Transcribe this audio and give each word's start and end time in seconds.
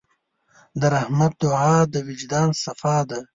د 0.79 0.81
رحمت 0.95 1.33
دعا 1.43 1.75
د 1.93 1.95
وجدان 2.07 2.49
صفا 2.63 2.97
ده. 3.09 3.19